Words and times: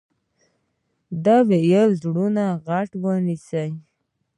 ده 1.23 1.35
وويل 1.49 1.89
زړونه 2.01 2.45
غټ 2.65 2.89
ونيسئ. 3.03 3.69